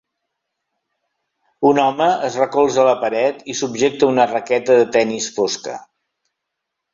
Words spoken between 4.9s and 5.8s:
tennis fosca.